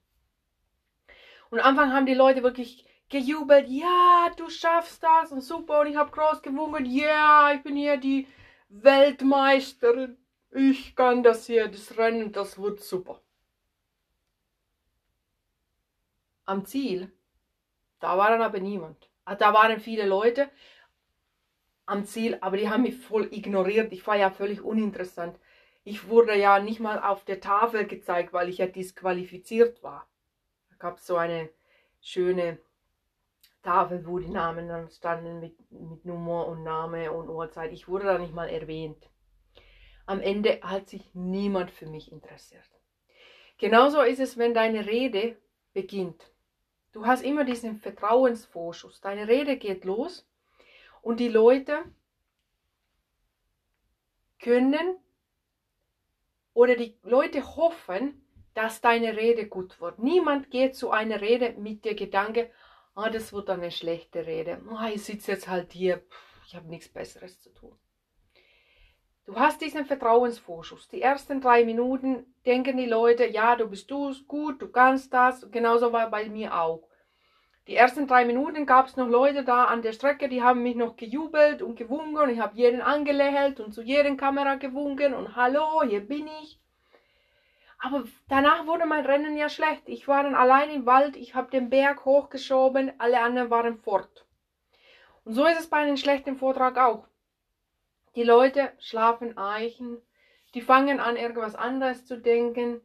Und 1.48 1.60
am 1.60 1.70
Anfang 1.70 1.94
haben 1.94 2.06
die 2.06 2.14
Leute 2.14 2.42
wirklich 2.42 2.86
gejubelt, 3.08 3.68
ja, 3.68 4.30
du 4.36 4.50
schaffst 4.50 5.02
das 5.02 5.32
und 5.32 5.40
super 5.40 5.80
und 5.80 5.86
ich 5.86 5.96
habe 5.96 6.10
groß 6.10 6.42
gewunken, 6.42 6.84
ja, 6.84 7.06
yeah, 7.06 7.54
ich 7.54 7.62
bin 7.62 7.76
hier 7.76 7.96
die 7.96 8.26
Weltmeisterin, 8.74 10.16
ich 10.50 10.96
kann 10.96 11.22
das 11.22 11.46
hier, 11.46 11.68
das 11.68 11.98
Rennen, 11.98 12.32
das 12.32 12.58
wird 12.58 12.80
super. 12.80 13.20
Am 16.46 16.64
Ziel, 16.64 17.12
da 18.00 18.16
war 18.16 18.30
dann 18.30 18.42
aber 18.42 18.60
niemand. 18.60 19.10
Ah, 19.24 19.34
da 19.34 19.52
waren 19.52 19.78
viele 19.78 20.06
Leute 20.06 20.50
am 21.84 22.06
Ziel, 22.06 22.38
aber 22.40 22.56
die 22.56 22.70
haben 22.70 22.82
mich 22.82 22.96
voll 22.96 23.28
ignoriert. 23.30 23.92
Ich 23.92 24.06
war 24.06 24.16
ja 24.16 24.30
völlig 24.30 24.62
uninteressant. 24.62 25.38
Ich 25.84 26.08
wurde 26.08 26.34
ja 26.36 26.58
nicht 26.58 26.80
mal 26.80 26.98
auf 26.98 27.24
der 27.24 27.40
Tafel 27.40 27.86
gezeigt, 27.86 28.32
weil 28.32 28.48
ich 28.48 28.58
ja 28.58 28.66
disqualifiziert 28.66 29.82
war. 29.82 30.08
Da 30.70 30.76
gab 30.76 30.98
es 30.98 31.06
so 31.06 31.16
eine 31.16 31.50
schöne 32.00 32.58
Tafel, 33.62 34.06
wo 34.06 34.18
die 34.18 34.28
Namen 34.28 34.68
dann 34.68 34.90
standen 34.90 35.40
mit, 35.40 35.54
mit 35.70 36.04
Nummer 36.04 36.46
und 36.46 36.62
Name 36.62 37.12
und 37.12 37.28
Uhrzeit. 37.28 37.72
Ich 37.72 37.88
wurde 37.88 38.06
da 38.06 38.18
nicht 38.18 38.34
mal 38.34 38.48
erwähnt. 38.48 39.08
Am 40.06 40.20
Ende 40.20 40.60
hat 40.62 40.88
sich 40.88 41.14
niemand 41.14 41.70
für 41.70 41.86
mich 41.86 42.10
interessiert. 42.10 42.68
Genauso 43.58 44.00
ist 44.02 44.18
es, 44.18 44.36
wenn 44.36 44.54
deine 44.54 44.86
Rede 44.86 45.36
beginnt. 45.72 46.32
Du 46.92 47.06
hast 47.06 47.22
immer 47.22 47.44
diesen 47.44 47.78
Vertrauensvorschuss. 47.78 49.00
Deine 49.00 49.28
Rede 49.28 49.56
geht 49.56 49.84
los 49.84 50.28
und 51.00 51.20
die 51.20 51.28
Leute 51.28 51.84
können 54.40 54.96
oder 56.52 56.76
die 56.76 56.98
Leute 57.02 57.56
hoffen, 57.56 58.26
dass 58.54 58.80
deine 58.80 59.16
Rede 59.16 59.46
gut 59.46 59.80
wird. 59.80 59.98
Niemand 60.00 60.50
geht 60.50 60.76
zu 60.76 60.90
einer 60.90 61.20
Rede 61.20 61.54
mit 61.58 61.84
der 61.84 61.94
Gedanke, 61.94 62.50
ah, 62.94 63.10
das 63.10 63.32
wird 63.32 63.50
eine 63.50 63.70
schlechte 63.70 64.26
Rede. 64.26 64.60
Ah, 64.70 64.88
ich 64.88 65.04
sitze 65.04 65.32
jetzt 65.32 65.48
halt 65.48 65.72
hier, 65.72 66.02
ich 66.46 66.54
habe 66.54 66.68
nichts 66.68 66.88
Besseres 66.88 67.40
zu 67.40 67.50
tun. 67.50 67.78
Du 69.24 69.36
hast 69.36 69.60
diesen 69.60 69.86
Vertrauensvorschuss. 69.86 70.88
Die 70.88 71.00
ersten 71.00 71.40
drei 71.40 71.64
Minuten 71.64 72.34
denken 72.44 72.76
die 72.76 72.86
Leute, 72.86 73.26
ja, 73.26 73.54
du 73.54 73.68
bist 73.68 73.88
du 73.90 74.12
gut, 74.26 74.60
du 74.60 74.68
kannst 74.68 75.12
das. 75.14 75.48
Genauso 75.50 75.92
war 75.92 76.10
bei 76.10 76.28
mir 76.28 76.58
auch. 76.60 76.88
Die 77.68 77.76
ersten 77.76 78.08
drei 78.08 78.24
Minuten 78.24 78.66
gab 78.66 78.88
es 78.88 78.96
noch 78.96 79.08
Leute 79.08 79.44
da 79.44 79.66
an 79.66 79.82
der 79.82 79.92
Strecke, 79.92 80.28
die 80.28 80.42
haben 80.42 80.64
mich 80.64 80.74
noch 80.74 80.96
gejubelt 80.96 81.62
und 81.62 81.76
gewunken. 81.76 82.30
Ich 82.30 82.40
habe 82.40 82.56
jeden 82.56 82.80
angelächelt 82.80 83.60
und 83.60 83.72
zu 83.72 83.82
jeder 83.82 84.16
Kamera 84.16 84.56
gewunken 84.56 85.14
und 85.14 85.36
hallo, 85.36 85.84
hier 85.84 86.00
bin 86.00 86.28
ich. 86.42 86.61
Aber 87.84 88.04
danach 88.28 88.68
wurde 88.68 88.86
mein 88.86 89.04
Rennen 89.04 89.36
ja 89.36 89.48
schlecht. 89.48 89.88
Ich 89.88 90.06
war 90.06 90.22
dann 90.22 90.36
allein 90.36 90.70
im 90.70 90.86
Wald, 90.86 91.16
ich 91.16 91.34
habe 91.34 91.50
den 91.50 91.68
Berg 91.68 92.04
hochgeschoben, 92.04 92.92
alle 92.98 93.20
anderen 93.20 93.50
waren 93.50 93.76
fort. 93.76 94.24
Und 95.24 95.34
so 95.34 95.44
ist 95.46 95.58
es 95.58 95.66
bei 95.66 95.78
einem 95.78 95.96
schlechten 95.96 96.36
Vortrag 96.36 96.78
auch. 96.78 97.08
Die 98.14 98.22
Leute 98.22 98.72
schlafen 98.78 99.36
Eichen, 99.36 100.00
die 100.54 100.60
fangen 100.60 101.00
an, 101.00 101.16
irgendwas 101.16 101.56
anderes 101.56 102.06
zu 102.06 102.16
denken. 102.16 102.80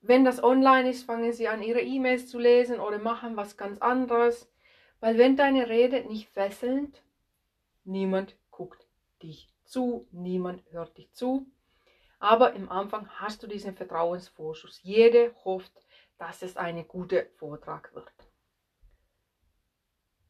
Wenn 0.00 0.24
das 0.24 0.42
online 0.42 0.90
ist, 0.90 1.04
fangen 1.04 1.32
sie 1.32 1.46
an, 1.46 1.62
ihre 1.62 1.82
E-Mails 1.82 2.26
zu 2.26 2.40
lesen 2.40 2.80
oder 2.80 2.98
machen 2.98 3.36
was 3.36 3.56
ganz 3.56 3.80
anderes. 3.80 4.50
Weil 4.98 5.16
wenn 5.16 5.36
deine 5.36 5.68
Rede 5.68 6.00
nicht 6.08 6.28
fesselnd, 6.28 7.00
niemand 7.84 8.34
guckt 8.50 8.84
dich 9.22 9.48
zu, 9.62 10.08
niemand 10.10 10.64
hört 10.72 10.98
dich 10.98 11.12
zu. 11.12 11.46
Aber 12.20 12.52
im 12.52 12.70
Anfang 12.70 13.08
hast 13.08 13.42
du 13.42 13.46
diesen 13.46 13.74
Vertrauensvorschuss. 13.74 14.80
Jede 14.82 15.34
hofft, 15.44 15.72
dass 16.18 16.42
es 16.42 16.56
ein 16.56 16.86
guter 16.86 17.24
Vortrag 17.38 17.94
wird. 17.94 18.12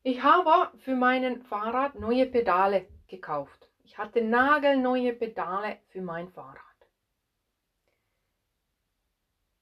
Ich 0.02 0.22
habe 0.22 0.76
für 0.78 0.94
meinen 0.94 1.42
Fahrrad 1.42 1.96
neue 1.96 2.26
Pedale 2.26 2.88
gekauft. 3.08 3.68
Ich 3.82 3.98
hatte 3.98 4.22
nagelneue 4.22 5.12
Pedale 5.12 5.78
für 5.88 6.00
mein 6.00 6.28
Fahrrad. 6.30 6.62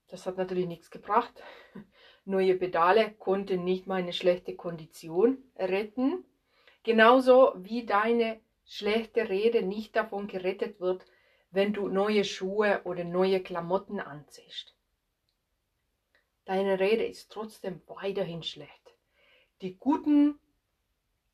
Das 0.09 0.27
hat 0.27 0.37
natürlich 0.37 0.67
nichts 0.67 0.91
gebracht. 0.91 1.43
Neue 2.25 2.57
Pedale 2.57 3.13
konnten 3.15 3.65
nicht 3.65 3.87
meine 3.87 4.13
schlechte 4.13 4.55
Kondition 4.55 5.39
retten. 5.57 6.25
Genauso 6.83 7.55
wie 7.57 7.87
deine 7.87 8.41
schlechte 8.67 9.29
Rede 9.29 9.63
nicht 9.63 9.97
davon 9.97 10.27
gerettet 10.27 10.79
wird, 10.81 11.07
wenn 11.51 11.73
du 11.73 11.89
neue 11.89 12.25
Schuhe 12.25 12.83
oder 12.85 13.05
neue 13.05 13.43
Klamotten 13.43 14.01
anziehst. 14.01 14.75
Deine 16.45 16.81
Rede 16.81 17.05
ist 17.05 17.31
trotzdem 17.31 17.83
weiterhin 17.87 18.43
schlecht. 18.43 18.95
Die 19.61 19.77
guten 19.77 20.39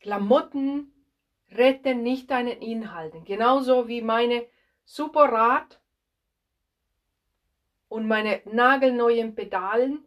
Klamotten 0.00 0.92
retten 1.52 2.02
nicht 2.02 2.30
deinen 2.30 2.60
Inhalten. 2.60 3.24
Genauso 3.24 3.88
wie 3.88 4.02
meine 4.02 4.46
Superrad 4.84 5.80
und 7.88 8.06
meine 8.06 8.42
nagelneuen 8.44 9.34
Pedalen 9.34 10.04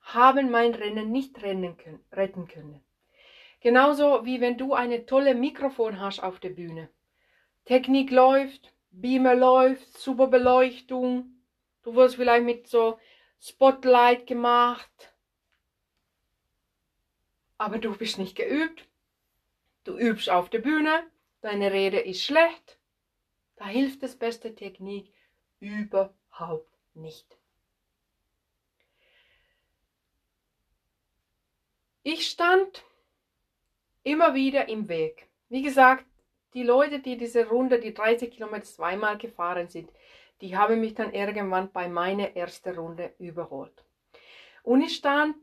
haben 0.00 0.50
mein 0.50 0.74
Rennen 0.74 1.10
nicht 1.10 1.42
rennen 1.42 1.76
können, 1.76 2.04
retten 2.12 2.46
können. 2.46 2.84
Genauso 3.60 4.24
wie 4.24 4.40
wenn 4.40 4.58
du 4.58 4.74
eine 4.74 5.06
tolle 5.06 5.34
Mikrofon 5.34 6.00
hast 6.00 6.20
auf 6.22 6.38
der 6.38 6.50
Bühne. 6.50 6.88
Technik 7.64 8.10
läuft, 8.10 8.72
Beamer 8.96 9.34
läuft, 9.34 9.98
super 9.98 10.26
Beleuchtung. 10.26 11.42
Du 11.82 11.94
wirst 11.94 12.16
vielleicht 12.16 12.46
mit 12.46 12.66
so 12.66 12.98
Spotlight 13.40 14.26
gemacht. 14.26 15.14
Aber 17.58 17.78
du 17.78 17.94
bist 17.96 18.18
nicht 18.18 18.36
geübt. 18.36 18.88
Du 19.84 19.98
übst 19.98 20.30
auf 20.30 20.48
der 20.48 20.60
Bühne. 20.60 21.06
Deine 21.42 21.72
Rede 21.72 22.00
ist 22.00 22.24
schlecht. 22.24 22.78
Da 23.56 23.66
hilft 23.66 24.02
das 24.02 24.16
beste 24.16 24.54
Technik 24.54 25.12
überhaupt 25.60 26.72
nicht. 26.94 27.36
Ich 32.02 32.26
stand 32.26 32.82
immer 34.04 34.34
wieder 34.34 34.68
im 34.68 34.88
Weg. 34.88 35.28
Wie 35.50 35.62
gesagt, 35.62 36.06
die 36.54 36.62
Leute, 36.62 37.00
die 37.00 37.16
diese 37.16 37.48
Runde, 37.48 37.78
die 37.78 37.94
30 37.94 38.30
Kilometer 38.30 38.64
zweimal 38.64 39.18
gefahren 39.18 39.68
sind, 39.68 39.90
die 40.40 40.56
haben 40.56 40.80
mich 40.80 40.94
dann 40.94 41.12
irgendwann 41.12 41.70
bei 41.72 41.88
meiner 41.88 42.36
ersten 42.36 42.74
Runde 42.74 43.12
überholt. 43.18 43.84
Und 44.62 44.82
ich 44.82 44.96
stand 44.96 45.36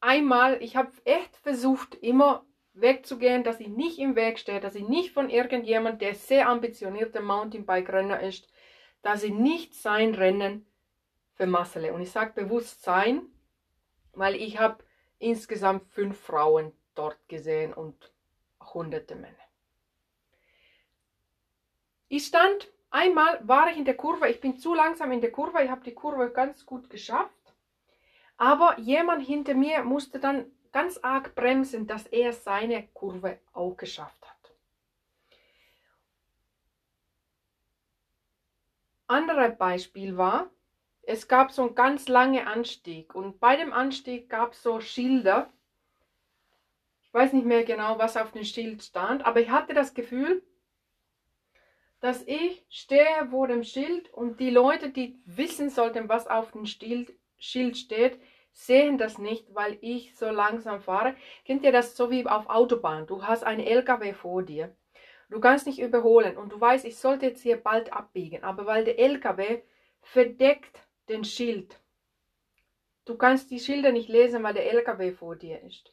einmal, 0.00 0.62
ich 0.62 0.76
habe 0.76 0.92
echt 1.04 1.36
versucht, 1.36 1.94
immer 1.96 2.44
wegzugehen, 2.74 3.44
dass 3.44 3.60
ich 3.60 3.68
nicht 3.68 3.98
im 3.98 4.16
Weg 4.16 4.38
stehe, 4.38 4.60
dass 4.60 4.74
ich 4.74 4.86
nicht 4.88 5.12
von 5.12 5.28
irgendjemand, 5.30 6.00
der 6.00 6.14
sehr 6.14 6.48
ambitionierter 6.48 7.20
Mountainbike-Renner 7.20 8.20
ist, 8.20 8.48
dass 9.02 9.22
ich 9.22 9.32
nicht 9.32 9.74
sein 9.74 10.14
Rennen 10.14 10.66
vermassele. 11.34 11.92
Und 11.92 12.02
ich 12.02 12.10
sage 12.10 12.32
bewusst 12.34 12.82
sein, 12.82 13.22
weil 14.12 14.34
ich 14.34 14.58
habe 14.58 14.84
insgesamt 15.18 15.86
fünf 15.88 16.18
Frauen 16.18 16.72
dort 16.94 17.16
gesehen 17.28 17.72
und 17.72 18.12
hunderte 18.74 19.14
Männer. 19.14 19.49
Ich 22.12 22.26
stand, 22.26 22.68
einmal 22.90 23.38
war 23.46 23.70
ich 23.70 23.76
in 23.76 23.84
der 23.84 23.96
Kurve, 23.96 24.28
ich 24.28 24.40
bin 24.40 24.58
zu 24.58 24.74
langsam 24.74 25.12
in 25.12 25.20
der 25.20 25.30
Kurve, 25.30 25.62
ich 25.62 25.70
habe 25.70 25.84
die 25.84 25.94
Kurve 25.94 26.30
ganz 26.30 26.66
gut 26.66 26.90
geschafft, 26.90 27.54
aber 28.36 28.76
jemand 28.80 29.24
hinter 29.24 29.54
mir 29.54 29.84
musste 29.84 30.18
dann 30.18 30.50
ganz 30.72 30.98
arg 30.98 31.36
bremsen, 31.36 31.86
dass 31.86 32.08
er 32.08 32.32
seine 32.32 32.88
Kurve 32.88 33.38
auch 33.52 33.76
geschafft 33.76 34.28
hat. 34.28 34.52
Anderes 39.06 39.56
Beispiel 39.56 40.16
war, 40.16 40.50
es 41.02 41.28
gab 41.28 41.52
so 41.52 41.62
einen 41.62 41.76
ganz 41.76 42.08
langen 42.08 42.44
Anstieg 42.44 43.14
und 43.14 43.38
bei 43.38 43.54
dem 43.54 43.72
Anstieg 43.72 44.28
gab 44.28 44.54
es 44.54 44.64
so 44.64 44.80
Schilder. 44.80 45.48
Ich 47.02 47.14
weiß 47.14 47.34
nicht 47.34 47.46
mehr 47.46 47.62
genau, 47.62 47.98
was 47.98 48.16
auf 48.16 48.32
dem 48.32 48.42
Schild 48.42 48.82
stand, 48.82 49.24
aber 49.24 49.40
ich 49.40 49.50
hatte 49.50 49.74
das 49.74 49.94
Gefühl, 49.94 50.42
dass 52.00 52.22
ich 52.26 52.64
stehe 52.70 53.28
vor 53.30 53.46
dem 53.46 53.62
Schild 53.62 54.12
und 54.12 54.40
die 54.40 54.50
Leute, 54.50 54.90
die 54.90 55.20
wissen 55.26 55.68
sollten, 55.70 56.08
was 56.08 56.26
auf 56.26 56.52
dem 56.52 56.66
Schild, 56.66 57.12
steht, 57.38 58.18
sehen 58.52 58.98
das 58.98 59.18
nicht, 59.18 59.54
weil 59.54 59.78
ich 59.80 60.16
so 60.16 60.30
langsam 60.30 60.80
fahre. 60.80 61.14
Kennt 61.44 61.62
ihr 61.62 61.72
das 61.72 61.96
so 61.96 62.10
wie 62.10 62.26
auf 62.26 62.48
Autobahn? 62.48 63.06
Du 63.06 63.22
hast 63.24 63.44
einen 63.44 63.64
LKW 63.64 64.12
vor 64.12 64.42
dir. 64.42 64.74
Du 65.28 65.40
kannst 65.40 65.66
nicht 65.66 65.78
überholen 65.78 66.36
und 66.36 66.52
du 66.52 66.60
weißt, 66.60 66.84
ich 66.84 66.96
sollte 66.96 67.26
jetzt 67.26 67.42
hier 67.42 67.56
bald 67.56 67.92
abbiegen, 67.92 68.42
aber 68.42 68.66
weil 68.66 68.84
der 68.84 68.98
LKW 68.98 69.62
verdeckt 70.00 70.80
den 71.08 71.24
Schild. 71.24 71.78
Du 73.04 73.16
kannst 73.16 73.50
die 73.50 73.60
Schilder 73.60 73.92
nicht 73.92 74.08
lesen, 74.08 74.42
weil 74.42 74.54
der 74.54 74.72
LKW 74.72 75.12
vor 75.12 75.36
dir 75.36 75.62
ist. 75.62 75.92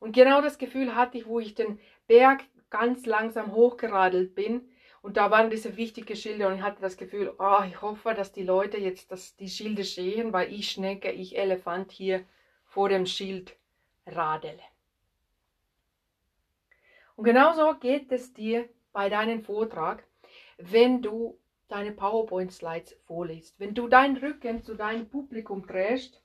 Und 0.00 0.12
genau 0.12 0.40
das 0.40 0.58
Gefühl 0.58 0.96
hatte 0.96 1.18
ich, 1.18 1.26
wo 1.26 1.38
ich 1.38 1.54
den 1.54 1.78
Berg 2.08 2.42
ganz 2.68 3.06
langsam 3.06 3.52
hochgeradelt 3.52 4.34
bin 4.34 4.68
und 5.04 5.18
da 5.18 5.30
waren 5.30 5.50
diese 5.50 5.76
wichtigen 5.76 6.16
Schilder 6.16 6.48
und 6.48 6.54
ich 6.54 6.62
hatte 6.62 6.80
das 6.80 6.96
Gefühl, 6.96 7.34
oh, 7.38 7.62
ich 7.68 7.82
hoffe, 7.82 8.14
dass 8.14 8.32
die 8.32 8.42
Leute 8.42 8.78
jetzt 8.78 9.12
das, 9.12 9.36
die 9.36 9.50
Schilder 9.50 9.84
sehen, 9.84 10.32
weil 10.32 10.50
ich 10.50 10.70
Schnecke, 10.70 11.12
ich 11.12 11.36
Elefant 11.36 11.92
hier 11.92 12.24
vor 12.64 12.88
dem 12.88 13.04
Schild 13.04 13.54
radele. 14.06 14.62
Und 17.16 17.24
genauso 17.24 17.74
geht 17.74 18.10
es 18.12 18.32
dir 18.32 18.66
bei 18.94 19.10
deinem 19.10 19.42
Vortrag, 19.42 20.04
wenn 20.56 21.02
du 21.02 21.38
deine 21.68 21.92
PowerPoint-Slides 21.92 22.96
vorliest. 23.06 23.60
Wenn 23.60 23.74
du 23.74 23.88
deinen 23.88 24.16
Rücken 24.16 24.64
zu 24.64 24.74
deinem 24.74 25.10
Publikum 25.10 25.66
drehst 25.66 26.22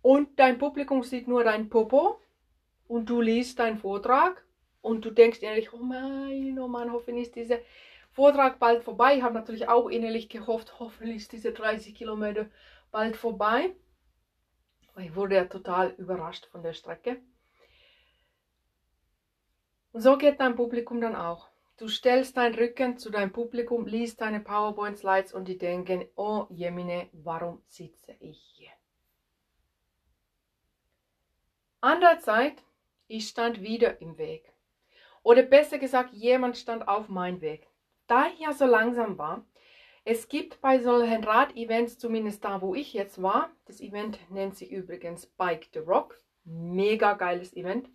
und 0.00 0.38
dein 0.38 0.56
Publikum 0.56 1.02
sieht 1.02 1.28
nur 1.28 1.44
dein 1.44 1.68
Popo 1.68 2.22
und 2.88 3.10
du 3.10 3.20
liest 3.20 3.58
deinen 3.58 3.76
Vortrag 3.76 4.45
und 4.86 5.04
du 5.04 5.10
denkst 5.10 5.40
innerlich, 5.40 5.72
oh 5.72 5.78
mein, 5.78 6.58
oh 6.60 6.68
Mann, 6.68 6.92
hoffentlich 6.92 7.26
ist 7.26 7.36
dieser 7.36 7.58
Vortrag 8.12 8.60
bald 8.60 8.84
vorbei. 8.84 9.16
Ich 9.16 9.22
habe 9.22 9.34
natürlich 9.34 9.68
auch 9.68 9.88
innerlich 9.88 10.28
gehofft, 10.28 10.78
hoffentlich 10.78 11.16
ist 11.16 11.32
diese 11.32 11.52
30 11.52 11.94
Kilometer 11.94 12.46
bald 12.92 13.16
vorbei. 13.16 13.74
Ich 14.98 15.14
wurde 15.16 15.34
ja 15.34 15.44
total 15.44 15.90
überrascht 15.98 16.46
von 16.46 16.62
der 16.62 16.72
Strecke. 16.72 17.20
Und 19.92 20.02
so 20.02 20.16
geht 20.16 20.38
dein 20.38 20.54
Publikum 20.54 21.00
dann 21.00 21.16
auch. 21.16 21.48
Du 21.78 21.88
stellst 21.88 22.36
deinen 22.36 22.54
Rücken 22.54 22.96
zu 22.96 23.10
deinem 23.10 23.32
Publikum, 23.32 23.86
liest 23.86 24.20
deine 24.20 24.40
PowerPoint-Slides 24.40 25.34
und 25.34 25.48
die 25.48 25.58
denken, 25.58 26.06
oh 26.14 26.46
Jemine, 26.48 27.08
warum 27.12 27.60
sitze 27.66 28.12
ich 28.20 28.40
hier? 28.54 28.70
Andererseits, 31.80 32.62
ich 33.08 33.28
stand 33.28 33.60
wieder 33.60 34.00
im 34.00 34.16
Weg. 34.16 34.55
Oder 35.26 35.42
besser 35.42 35.78
gesagt, 35.78 36.12
jemand 36.12 36.56
stand 36.56 36.86
auf 36.86 37.08
meinem 37.08 37.40
Weg. 37.40 37.66
Da 38.06 38.28
ich 38.28 38.38
ja 38.38 38.52
so 38.52 38.64
langsam 38.64 39.18
war, 39.18 39.44
es 40.04 40.28
gibt 40.28 40.60
bei 40.60 40.78
solchen 40.78 41.24
Rad-Events, 41.24 41.98
zumindest 41.98 42.44
da, 42.44 42.62
wo 42.62 42.76
ich 42.76 42.92
jetzt 42.92 43.20
war, 43.20 43.50
das 43.64 43.80
Event 43.80 44.20
nennt 44.30 44.56
sich 44.56 44.70
übrigens 44.70 45.26
Bike 45.26 45.66
the 45.72 45.80
Rock. 45.80 46.16
Mega 46.44 47.14
geiles 47.14 47.56
Event. 47.56 47.90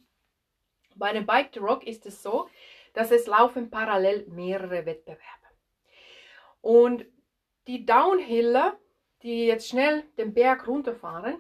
Bei 0.98 1.14
dem 1.14 1.26
Bike 1.26 1.52
the 1.54 1.62
Rock 1.62 1.88
ist 1.88 2.06
es 2.06 2.22
so, 2.22 2.50
dass 2.92 3.12
es 3.12 3.28
laufen 3.28 3.70
parallel 3.70 4.28
mehrere 4.28 4.86
Wettbewerbe. 4.86 5.48
Und 6.60 7.06
die 7.66 7.86
Downhiller, 7.86 8.78
die 9.24 9.46
jetzt 9.46 9.70
schnell 9.70 10.04
den 10.18 10.34
Berg 10.34 10.68
runterfahren, 10.68 11.38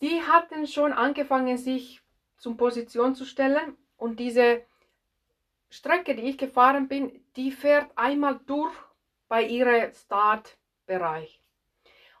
die 0.00 0.22
hatten 0.22 0.66
schon 0.66 0.94
angefangen, 0.94 1.58
sich 1.58 2.00
zum 2.38 2.56
Position 2.56 3.14
zu 3.14 3.26
stellen 3.26 3.76
und 3.98 4.18
diese 4.18 4.62
Strecke, 5.70 6.14
die 6.14 6.22
ich 6.22 6.38
gefahren 6.38 6.88
bin, 6.88 7.22
die 7.36 7.52
fährt 7.52 7.90
einmal 7.96 8.40
durch 8.46 8.74
bei 9.28 9.42
ihrem 9.42 9.92
Startbereich. 9.92 11.42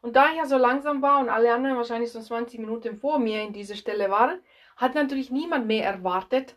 Und 0.02 0.14
da 0.14 0.30
ich 0.30 0.36
ja 0.36 0.46
so 0.46 0.58
langsam 0.58 1.00
war 1.02 1.20
und 1.20 1.28
alle 1.28 1.52
anderen 1.52 1.76
wahrscheinlich 1.76 2.12
so 2.12 2.20
20 2.20 2.60
Minuten 2.60 2.96
vor 2.96 3.18
mir 3.18 3.42
in 3.42 3.52
dieser 3.52 3.74
Stelle 3.74 4.10
waren, 4.10 4.40
hat 4.76 4.94
natürlich 4.94 5.30
niemand 5.30 5.66
mehr 5.66 5.84
erwartet, 5.84 6.56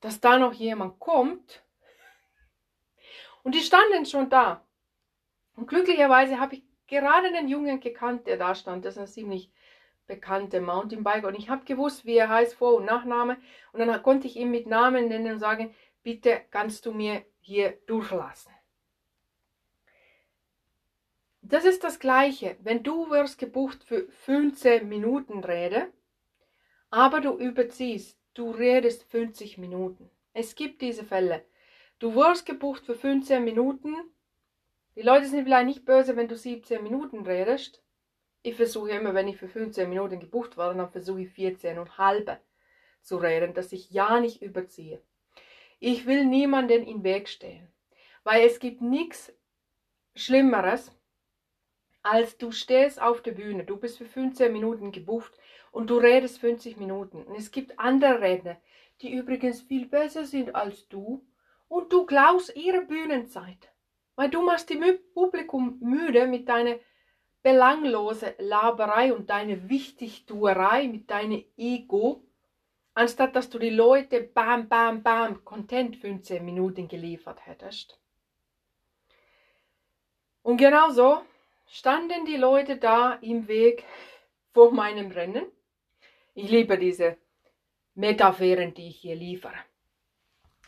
dass 0.00 0.20
da 0.20 0.38
noch 0.38 0.52
jemand 0.52 0.98
kommt. 0.98 1.62
Und 3.44 3.54
die 3.54 3.60
standen 3.60 4.06
schon 4.06 4.30
da. 4.30 4.62
Und 5.56 5.68
glücklicherweise 5.68 6.40
habe 6.40 6.56
ich 6.56 6.62
gerade 6.86 7.28
einen 7.28 7.48
Jungen 7.48 7.78
gekannt, 7.78 8.26
der 8.26 8.36
da 8.36 8.54
stand. 8.54 8.84
Das 8.84 8.96
ist 8.96 9.00
ein 9.00 9.06
ziemlich 9.06 9.50
bekannter 10.06 10.60
Mountainbiker. 10.60 11.28
Und 11.28 11.34
ich 11.34 11.48
habe 11.48 11.64
gewusst, 11.64 12.04
wie 12.04 12.16
er 12.16 12.28
heißt, 12.28 12.54
Vor- 12.54 12.76
und 12.76 12.84
Nachname. 12.84 13.36
Und 13.72 13.80
dann 13.80 14.02
konnte 14.02 14.26
ich 14.26 14.36
ihn 14.36 14.50
mit 14.50 14.66
Namen 14.66 15.08
nennen 15.08 15.34
und 15.34 15.38
sagen, 15.38 15.74
bitte 16.02 16.40
kannst 16.50 16.86
du 16.86 16.92
mir 16.92 17.24
hier 17.40 17.78
durchlassen. 17.86 18.52
Das 21.42 21.64
ist 21.64 21.82
das 21.82 21.98
Gleiche. 21.98 22.56
Wenn 22.62 22.82
du 22.82 23.10
wirst 23.10 23.38
gebucht 23.38 23.82
für 23.84 24.08
15 24.08 24.88
Minuten 24.88 25.42
Rede, 25.42 25.92
aber 26.90 27.20
du 27.20 27.36
überziehst, 27.36 28.18
du 28.34 28.50
redest 28.50 29.04
50 29.10 29.58
Minuten. 29.58 30.10
Es 30.34 30.54
gibt 30.54 30.80
diese 30.82 31.04
Fälle. 31.04 31.44
Du 31.98 32.14
wirst 32.14 32.46
gebucht 32.46 32.86
für 32.86 32.94
15 32.94 33.42
Minuten. 33.44 33.94
Die 34.96 35.02
Leute 35.02 35.26
sind 35.26 35.44
vielleicht 35.44 35.66
nicht 35.66 35.84
böse, 35.84 36.16
wenn 36.16 36.28
du 36.28 36.36
17 36.36 36.82
Minuten 36.82 37.26
redest. 37.26 37.81
Ich 38.42 38.56
versuche 38.56 38.90
immer, 38.90 39.14
wenn 39.14 39.28
ich 39.28 39.36
für 39.36 39.48
15 39.48 39.88
Minuten 39.88 40.18
gebucht 40.18 40.56
werde, 40.56 40.76
dann 40.76 40.90
versuche 40.90 41.22
ich 41.22 41.30
14 41.30 41.78
und 41.78 41.96
halbe 41.98 42.38
zu 43.00 43.16
reden, 43.16 43.54
dass 43.54 43.72
ich 43.72 43.90
ja 43.90 44.20
nicht 44.20 44.42
überziehe. 44.42 45.00
Ich 45.78 46.06
will 46.06 46.24
niemanden 46.24 46.84
im 46.84 47.04
Weg 47.04 47.28
stehen, 47.28 47.68
weil 48.24 48.46
es 48.46 48.58
gibt 48.58 48.80
nichts 48.80 49.32
Schlimmeres, 50.14 50.92
als 52.02 52.36
du 52.36 52.50
stehst 52.50 53.00
auf 53.00 53.22
der 53.22 53.32
Bühne, 53.32 53.64
du 53.64 53.76
bist 53.76 53.98
für 53.98 54.04
15 54.04 54.52
Minuten 54.52 54.90
gebucht 54.90 55.32
und 55.70 55.88
du 55.88 55.98
redest 55.98 56.38
50 56.38 56.76
Minuten. 56.76 57.22
Und 57.22 57.36
es 57.36 57.52
gibt 57.52 57.78
andere 57.78 58.20
Redner, 58.20 58.56
die 59.00 59.12
übrigens 59.12 59.62
viel 59.62 59.86
besser 59.86 60.24
sind 60.24 60.54
als 60.54 60.88
du 60.88 61.24
und 61.68 61.92
du 61.92 62.04
klaust 62.04 62.54
ihre 62.56 62.82
Bühnenzeit, 62.82 63.72
weil 64.16 64.30
du 64.30 64.42
machst 64.42 64.68
die 64.68 64.80
Publikum 65.14 65.78
müde 65.80 66.26
mit 66.26 66.48
deiner 66.48 66.76
belanglose 67.42 68.34
Laberei 68.38 69.12
und 69.12 69.30
deine 69.30 69.68
Wichtigtuerei 69.68 70.86
mit 70.88 71.10
deinem 71.10 71.44
Ego, 71.56 72.22
anstatt 72.94 73.34
dass 73.34 73.50
du 73.50 73.58
die 73.58 73.70
Leute 73.70 74.22
bam, 74.22 74.68
bam, 74.68 75.02
bam, 75.02 75.44
Content 75.44 75.96
15 75.96 76.44
Minuten 76.44 76.88
geliefert 76.88 77.46
hättest. 77.46 77.98
Und 80.42 80.56
genau 80.56 80.90
so 80.90 81.22
standen 81.66 82.24
die 82.24 82.36
Leute 82.36 82.76
da 82.76 83.14
im 83.14 83.48
Weg 83.48 83.84
vor 84.52 84.72
meinem 84.72 85.10
Rennen. 85.10 85.46
Ich 86.34 86.50
liebe 86.50 86.78
diese 86.78 87.16
Metapheren, 87.94 88.74
die 88.74 88.88
ich 88.88 88.98
hier 88.98 89.16
liefere. 89.16 89.54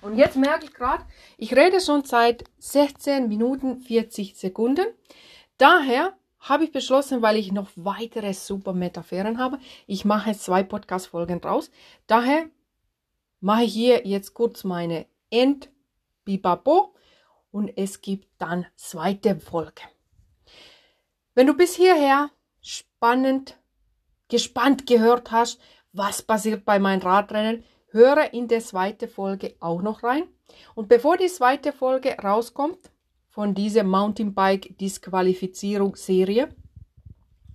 Und 0.03 0.17
jetzt 0.17 0.37
merke 0.37 0.67
ich 0.67 0.75
gerade, 0.75 1.05
ich 1.39 1.57
rede 1.57 1.81
schon 1.81 2.05
seit 2.05 2.45
16 2.59 3.27
Minuten 3.29 3.81
40 3.81 4.37
Sekunden. 4.37 4.87
Daher 5.57 6.17
habe 6.45 6.65
ich 6.65 6.73
beschlossen, 6.73 7.23
weil 7.23 7.37
ich 7.37 7.53
noch 7.53 7.71
weitere 7.75 8.33
super 8.35 8.75
Metapheren 8.75 9.39
habe. 9.39 9.59
Ich 9.87 10.05
mache 10.05 10.37
zwei 10.37 10.63
Podcast-Folgen 10.63 11.41
draus. 11.41 11.71
Daher 12.07 12.47
mache 13.41 13.65
ich 13.65 13.73
hier 13.73 14.07
jetzt 14.07 14.35
kurz 14.35 14.63
meine 14.63 15.07
End-Bibabo 15.31 16.95
und 17.51 17.73
es 17.77 18.03
gibt 18.03 18.29
dann 18.39 18.67
zweite 18.77 19.37
Folge. 19.37 19.83
Wenn 21.35 21.47
du 21.47 21.55
bis 21.55 21.75
hierher 21.75 22.31
spannend, 22.61 23.59
gespannt 24.29 24.87
gehört 24.87 25.31
hast, 25.31 25.61
was 25.93 26.23
passiert 26.23 26.65
bei 26.65 26.79
meinem 26.79 27.03
Radrennen, 27.03 27.65
höre 27.89 28.35
in 28.35 28.49
der 28.49 28.61
zweiten 28.61 29.09
Folge 29.09 29.55
auch 29.61 29.81
noch 29.81 30.03
rein. 30.03 30.25
Und 30.75 30.89
bevor 30.89 31.17
die 31.17 31.29
zweite 31.29 31.73
Folge 31.73 32.17
rauskommt, 32.23 32.91
von 33.35 33.53
dieser 33.53 33.83
Mountainbike 33.83 34.79
Disqualifizierung 34.79 35.97
Serie. 35.97 36.55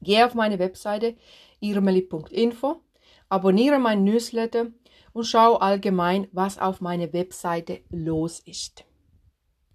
Geh 0.01 0.21
auf 0.23 0.33
meine 0.33 0.59
Webseite 0.59 1.15
irmeli.info, 1.61 2.81
abonniere 3.29 3.79
mein 3.79 4.03
Newsletter 4.03 4.67
und 5.13 5.23
schau 5.23 5.55
allgemein, 5.55 6.27
was 6.33 6.59
auf 6.59 6.81
meiner 6.81 7.13
Webseite 7.13 7.79
los 7.91 8.41
ist. 8.41 8.83